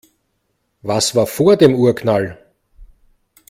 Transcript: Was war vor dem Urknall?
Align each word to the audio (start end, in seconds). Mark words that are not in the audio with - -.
Was 0.81 1.13
war 1.13 1.27
vor 1.27 1.57
dem 1.57 1.75
Urknall? 1.75 2.39